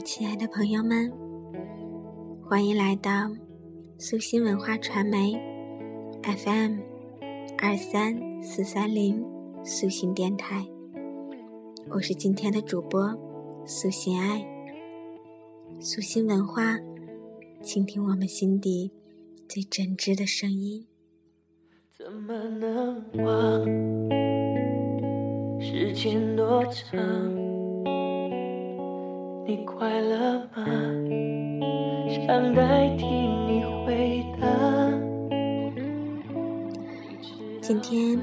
[0.00, 1.12] 亲爱的朋友们，
[2.48, 3.10] 欢迎来到
[3.98, 5.32] 苏心文化传媒
[6.22, 6.78] FM
[7.58, 9.24] 二三四三零
[9.64, 10.64] 苏心电台。
[11.90, 13.12] 我是今天的主播
[13.66, 14.46] 苏心爱，
[15.80, 16.78] 苏心文化，
[17.60, 18.92] 倾听我们心底
[19.48, 20.86] 最真挚的声音。
[21.96, 23.64] 怎么能忘？
[25.60, 27.47] 时间多长？
[29.48, 30.66] 你快乐吗？
[32.10, 34.46] 想代替你回答。
[37.62, 38.20] 今天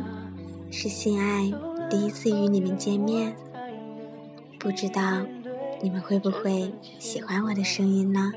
[0.69, 1.51] 是心爱
[1.89, 3.35] 第一次与你们见面，
[4.59, 5.25] 不知道
[5.81, 8.31] 你们会不会喜欢我的声音呢？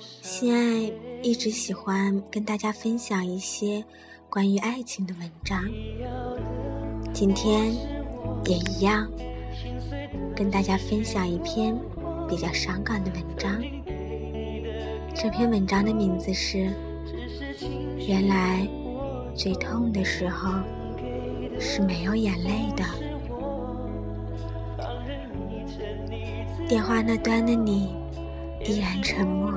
[0.00, 0.92] 心爱
[1.22, 3.84] 一直喜欢跟大家分享一些
[4.28, 5.62] 关于爱情的文章，
[7.12, 7.72] 今天
[8.46, 9.08] 也一样。
[10.42, 11.72] 跟大家分享一篇
[12.28, 13.62] 比较伤感的文章。
[15.14, 16.58] 这篇文章的名字是
[18.08, 18.66] 《原来
[19.36, 20.50] 最痛的时候
[21.60, 22.82] 是没有眼泪的》。
[26.66, 27.94] 电话那端的你
[28.66, 29.52] 依然沉默，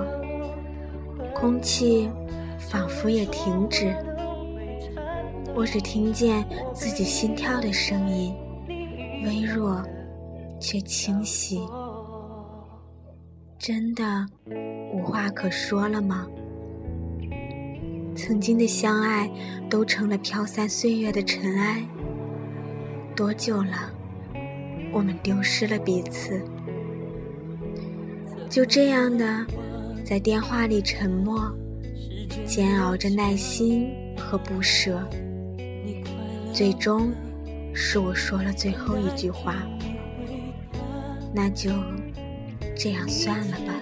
[1.33, 2.11] 空气
[2.59, 3.91] 仿佛也停止，
[5.55, 8.35] 我只听见自己心跳的声音，
[9.25, 9.83] 微弱。
[10.59, 11.59] 却清晰，
[13.59, 14.25] 真的
[14.93, 16.27] 无话可说了吗？
[18.15, 19.29] 曾经的相爱
[19.69, 21.83] 都成了飘散岁月的尘埃。
[23.15, 23.91] 多久了，
[24.91, 26.41] 我们丢失了彼此？
[28.49, 29.45] 就这样的，
[30.05, 31.51] 在电话里沉默，
[32.45, 35.01] 煎熬着耐心和不舍。
[36.53, 37.11] 最终，
[37.73, 39.55] 是我说了最后一句话。
[41.35, 41.69] 那就
[42.77, 43.73] 这样算了吧。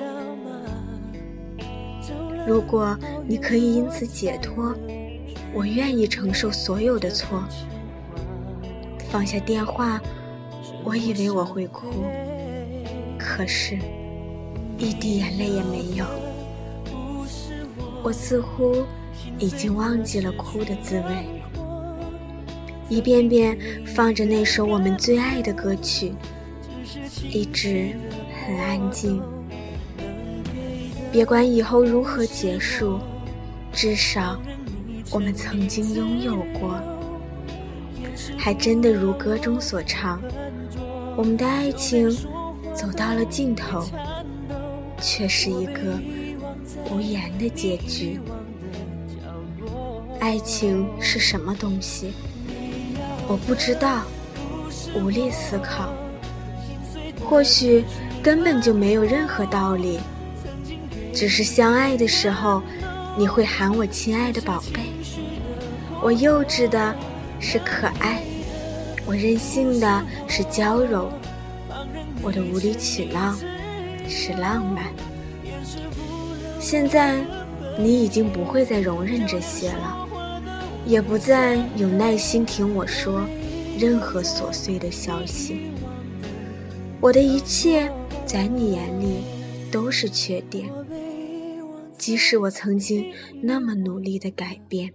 [2.48, 2.98] 如果
[3.28, 4.74] 你可以因此解脱，
[5.54, 7.44] 我愿意承受所有的错。
[9.12, 10.02] 放下电话，
[10.84, 12.06] 我以为我会哭，
[13.20, 13.78] 可是，
[14.80, 16.06] 一滴眼泪也没有。
[18.02, 18.84] 我似乎
[19.38, 21.42] 已经忘记了哭的滋味，
[22.90, 26.14] 一遍遍放着那首我们最爱的歌曲。
[27.30, 27.96] 一直
[28.46, 29.22] 很安静，
[31.12, 33.00] 别管以后如何结束，
[33.72, 34.40] 至少
[35.10, 36.80] 我们曾经拥有过，
[38.38, 40.22] 还真的如歌中所唱，
[41.16, 42.10] 我们的爱情
[42.74, 43.84] 走到了尽头，
[45.02, 46.00] 却是一个
[46.92, 48.20] 无言的结局。
[50.20, 52.14] 爱情是什么东西？
[53.28, 54.04] 我不知道，
[54.96, 55.94] 无力思考。
[57.28, 57.84] 或许
[58.22, 60.00] 根本就没有任何道理，
[61.14, 62.62] 只是相爱的时候，
[63.18, 64.82] 你会喊我亲爱的宝贝。
[66.02, 66.96] 我幼稚的
[67.40, 68.22] 是可爱，
[69.06, 71.10] 我任性的是娇柔，
[72.22, 73.36] 我的无理取闹
[74.08, 74.86] 是浪漫。
[76.60, 77.16] 现在
[77.78, 80.08] 你已经不会再容忍这些了，
[80.86, 83.22] 也不再有耐心听我说
[83.78, 85.73] 任何琐碎的消息。
[87.04, 87.92] 我的一切
[88.26, 89.26] 在你眼里
[89.70, 90.72] 都是缺点，
[91.98, 94.94] 即使我曾经那么努力的改变，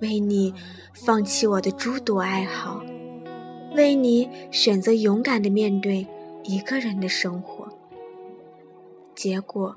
[0.00, 0.52] 为你
[0.92, 2.84] 放弃我的诸多爱好，
[3.76, 6.04] 为你选择勇敢的面对
[6.42, 7.68] 一个人的生活，
[9.14, 9.76] 结果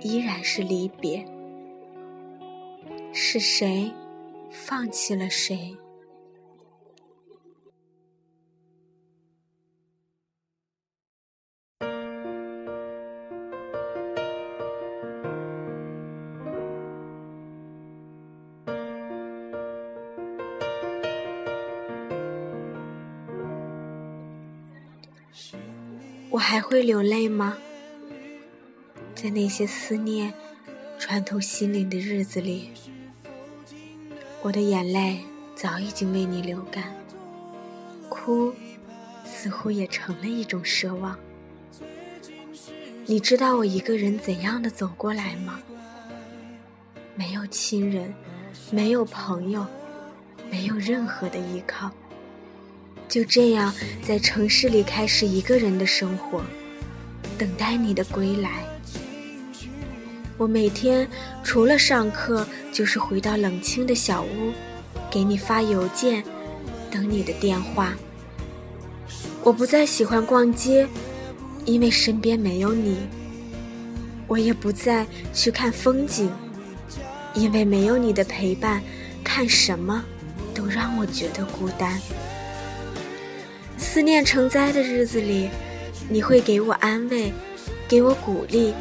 [0.00, 1.22] 依然是离别。
[3.12, 3.92] 是谁
[4.50, 5.76] 放弃了谁？
[26.30, 27.56] 我还会流泪吗？
[29.14, 30.34] 在那些思念
[30.98, 32.70] 穿透心灵的日子里，
[34.42, 35.20] 我的眼泪
[35.54, 36.94] 早已经为你流干，
[38.08, 38.52] 哭
[39.24, 41.18] 似乎也成了一种奢望。
[43.06, 45.60] 你知道我一个人怎样的走过来吗？
[47.14, 48.12] 没有亲人，
[48.70, 49.66] 没有朋友，
[50.50, 51.90] 没有任何的依靠。
[53.08, 53.72] 就这样，
[54.02, 56.42] 在城市里开始一个人的生活，
[57.38, 58.64] 等待你的归来。
[60.36, 61.08] 我每天
[61.44, 64.52] 除了上课，就是回到冷清的小屋，
[65.08, 66.24] 给你发邮件，
[66.90, 67.94] 等你的电话。
[69.44, 70.88] 我不再喜欢逛街，
[71.64, 72.96] 因为身边没有你；
[74.26, 76.28] 我也不再去看风景，
[77.34, 78.82] 因为没有你的陪伴，
[79.22, 80.04] 看什么
[80.52, 82.00] 都让我觉得孤单。
[83.84, 85.50] 思念成灾的日子里，
[86.08, 87.32] 你会给我安慰，
[87.86, 88.72] 给我鼓励。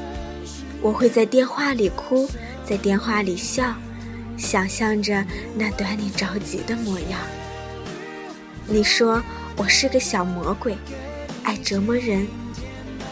[0.82, 2.28] 我会在电话里哭，
[2.66, 3.76] 在电话里笑，
[4.38, 5.24] 想象着
[5.56, 7.20] 那段你着急的模样。
[8.66, 9.22] 你说
[9.58, 10.76] 我是个小魔鬼，
[11.44, 12.26] 爱折磨人，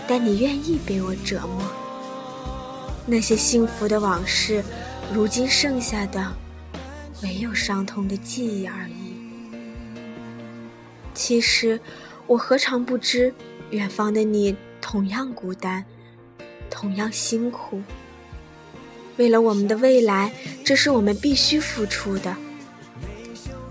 [0.08, 1.62] 但你愿意被我折磨。
[3.06, 4.64] 那些幸福的往事，
[5.14, 6.34] 如今剩下的，
[7.22, 9.00] 唯有伤痛的记忆而已。
[11.21, 11.79] 其实，
[12.25, 13.31] 我何尝不知，
[13.69, 15.85] 远方的你同样孤单。
[16.68, 17.79] 同样辛苦。
[19.18, 20.33] 为了我们的未来，
[20.65, 22.35] 这是我们必须付出的。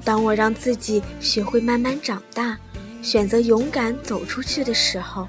[0.04, 2.56] 当我让自己学会慢慢长大，
[3.02, 5.26] 选择勇敢走出去的时候，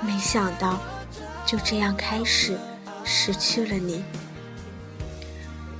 [0.00, 0.78] 没想到
[1.44, 2.56] 就这样开始
[3.02, 4.04] 失去了你。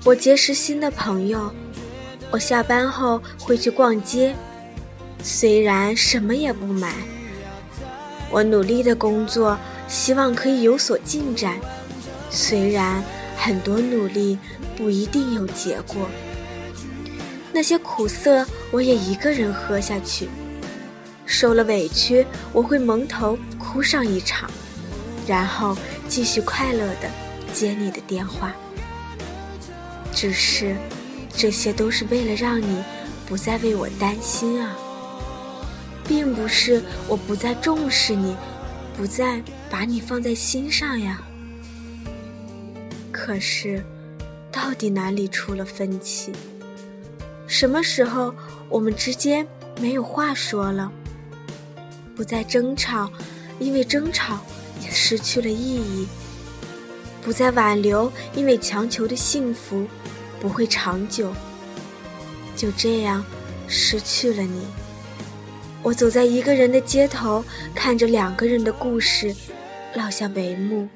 [0.04, 1.54] 我结识新的朋友，
[2.32, 4.34] 我下班后会去逛街，
[5.22, 6.94] 虽然什么也不买。
[8.30, 9.58] 我努力的工作。
[9.88, 11.58] 希望可以有所进展，
[12.28, 13.02] 虽然
[13.38, 14.38] 很多努力
[14.76, 16.06] 不一定有结果。
[17.54, 20.28] 那些苦涩我也一个人喝下去，
[21.24, 24.50] 受了委屈我会蒙头哭上一场，
[25.26, 25.74] 然后
[26.06, 27.08] 继续快乐的
[27.54, 28.52] 接你的电话。
[30.14, 30.76] 只是，
[31.34, 32.84] 这些都是为了让你
[33.26, 34.76] 不再为我担心啊，
[36.08, 38.34] 并不是我不再重视你。
[38.96, 39.40] 不再
[39.70, 41.22] 把你放在心上呀。
[43.12, 43.80] 可是，
[44.50, 46.32] 到底哪里出了分歧？
[47.46, 48.34] 什么时候
[48.68, 49.46] 我们之间
[49.80, 50.90] 没有话说了？
[52.16, 53.08] 不再争吵，
[53.60, 54.40] 因为争吵
[54.82, 56.08] 也失去了意义；
[57.22, 59.86] 不再挽留，因为强求的幸福
[60.40, 61.32] 不会长久。
[62.56, 63.24] 就这样，
[63.68, 64.66] 失去了你。
[65.88, 67.42] 我走在一个人的街头，
[67.74, 69.34] 看着两个人的故事
[69.94, 70.86] 落下帷幕，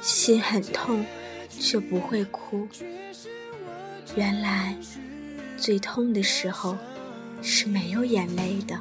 [0.00, 1.04] 心很痛，
[1.50, 2.68] 却不会哭。
[4.14, 4.76] 原来，
[5.56, 6.78] 最痛的时候
[7.42, 8.78] 是没有眼泪的。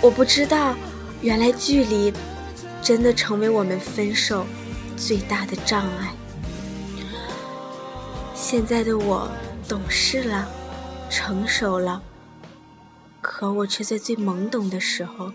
[0.00, 0.74] 我不知道，
[1.22, 2.12] 原来距离
[2.82, 4.44] 真的成为我们分手
[4.96, 6.12] 最大的障碍。
[8.34, 9.30] 现在的我
[9.68, 10.50] 懂事了。
[11.08, 12.02] 成熟了，
[13.38, 15.30] 可我却在最懵懂的时候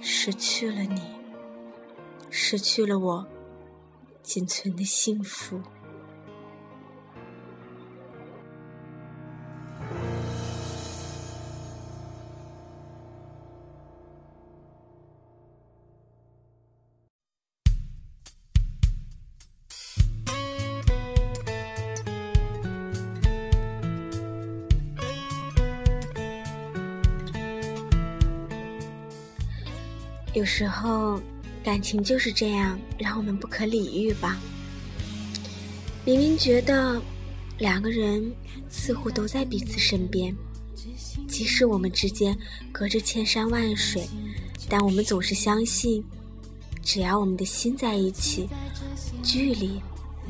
[0.00, 1.00] 失去了你，
[2.30, 3.24] 失去了我
[4.24, 5.62] 仅存的幸福。
[30.32, 31.20] 有时候，
[31.62, 34.38] 感情就是这样，让我们不可理喻吧。
[36.04, 37.02] 明明觉得
[37.58, 38.32] 两个人
[38.68, 40.34] 似乎都在彼此身边，
[41.26, 42.36] 即使我们之间
[42.70, 44.08] 隔着千山万水，
[44.68, 46.02] 但我们总是相信，
[46.80, 48.48] 只要我们的心在一起，
[49.22, 49.82] 距离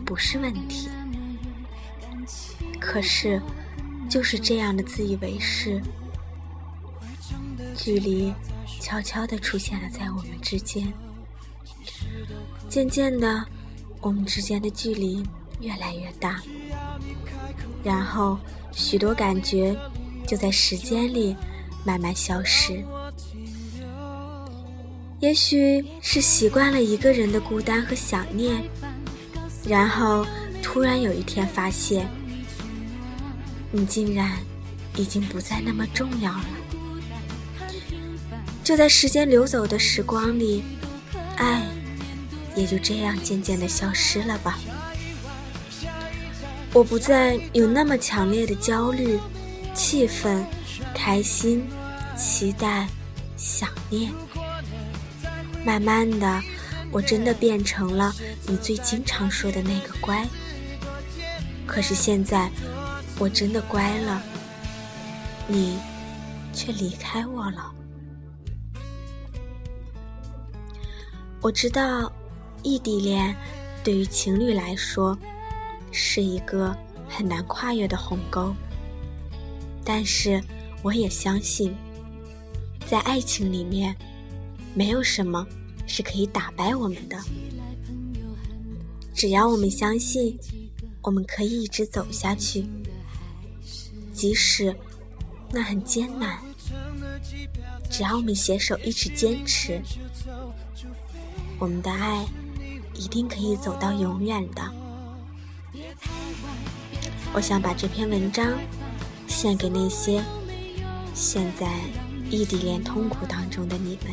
[0.05, 0.89] 不是问题。
[2.81, 3.41] 可是，
[4.09, 5.81] 就是这样的自以为是，
[7.77, 8.33] 距离。
[8.81, 10.93] 悄悄地出现了在我们之间，
[12.69, 13.45] 渐渐的，
[14.01, 15.23] 我们之间的距离
[15.61, 16.41] 越来越大，
[17.85, 18.39] 然后
[18.73, 19.77] 许多感觉
[20.27, 21.37] 就在时间里
[21.85, 22.83] 慢慢消失。
[25.21, 28.63] 也许是习惯了一个人的孤单和想念，
[29.69, 30.27] 然后
[30.63, 32.09] 突然有一天发现，
[33.71, 34.39] 你竟然
[34.97, 36.45] 已经不再那么重要了。
[38.71, 40.63] 就在时间流走的时光里，
[41.39, 41.61] 爱
[42.55, 44.61] 也就这样渐渐的消失了吧。
[46.73, 49.19] 我不再有那么强烈的焦虑、
[49.75, 50.47] 气愤、
[50.95, 51.67] 开心、
[52.17, 52.87] 期待、
[53.37, 54.13] 想念。
[55.65, 56.41] 慢慢的，
[56.93, 58.15] 我真的变成了
[58.47, 60.25] 你最经常说的那个乖。
[61.67, 62.49] 可是现在，
[63.19, 64.23] 我真的乖了，
[65.49, 65.77] 你
[66.53, 67.73] 却离开我了。
[71.43, 72.13] 我知道，
[72.63, 73.35] 异地恋
[73.83, 75.19] 对于情侣来说
[75.91, 76.77] 是一个
[77.09, 78.55] 很难跨越的鸿沟。
[79.83, 80.39] 但是，
[80.83, 81.75] 我也相信，
[82.87, 83.97] 在爱情里面，
[84.75, 85.47] 没有什么
[85.87, 87.19] 是可以打败我们的。
[89.15, 90.39] 只要我们相信，
[91.01, 92.67] 我们可以一直走下去，
[94.13, 94.77] 即使
[95.51, 96.39] 那很艰难。
[97.91, 99.81] 只要我们携手一直坚持，
[101.61, 102.27] 我们的爱
[102.95, 104.63] 一定可以走到永远的。
[107.35, 108.47] 我想把这篇文章
[109.29, 110.25] 献给那些
[111.15, 111.69] 现在
[112.31, 114.13] 异地恋痛苦当中的你们。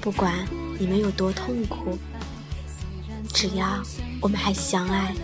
[0.00, 0.46] 不管
[0.78, 1.98] 你们有多痛苦，
[3.32, 3.82] 只要
[4.20, 5.14] 我们还相爱，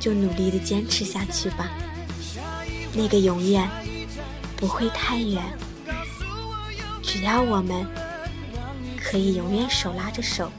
[0.00, 1.70] 就努力的坚持下去吧。
[2.92, 3.70] 那个永远。
[4.60, 5.40] 不会太远，
[7.00, 7.86] 只要我们
[9.10, 10.52] 可以永远手拉着手，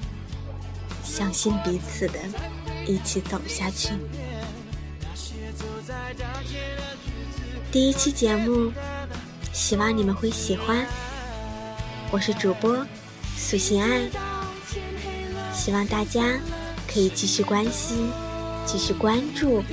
[1.04, 2.20] 相信彼此的，
[2.88, 3.90] 一起走下去。
[7.72, 8.72] 第一期节目，
[9.54, 10.84] 希望你们会喜欢。
[12.10, 12.84] 我是主播
[13.38, 14.10] 苏心爱，
[15.54, 16.40] 希望大家
[16.92, 18.10] 可以继续关心、
[18.66, 19.64] 继续关注、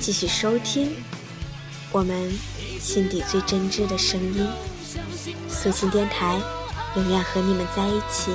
[0.00, 0.94] 继续收听
[1.90, 2.32] 我们。
[2.80, 4.46] 心底最真挚的声音，
[5.48, 6.38] 苏心电台，
[6.96, 8.32] 永远和你们在一起。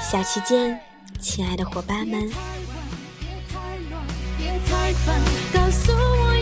[0.00, 0.80] 下期见，
[1.20, 2.28] 亲爱的伙伴们。
[3.18, 4.06] 别太乱，
[4.36, 5.20] 别太烦，
[5.52, 6.33] 告诉我。